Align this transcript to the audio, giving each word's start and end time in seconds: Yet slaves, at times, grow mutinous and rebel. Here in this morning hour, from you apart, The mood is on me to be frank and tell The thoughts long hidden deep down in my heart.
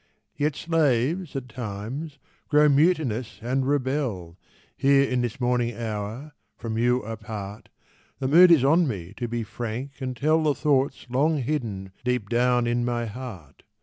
Yet 0.35 0.55
slaves, 0.55 1.35
at 1.35 1.47
times, 1.47 2.17
grow 2.49 2.67
mutinous 2.67 3.37
and 3.39 3.67
rebel. 3.67 4.35
Here 4.75 5.07
in 5.07 5.21
this 5.21 5.39
morning 5.39 5.77
hour, 5.77 6.31
from 6.57 6.75
you 6.79 7.03
apart, 7.03 7.69
The 8.17 8.27
mood 8.27 8.49
is 8.49 8.63
on 8.63 8.87
me 8.87 9.13
to 9.17 9.27
be 9.27 9.43
frank 9.43 9.91
and 10.01 10.17
tell 10.17 10.41
The 10.41 10.55
thoughts 10.55 11.05
long 11.07 11.37
hidden 11.43 11.91
deep 12.03 12.29
down 12.29 12.65
in 12.65 12.83
my 12.83 13.05
heart. 13.05 13.61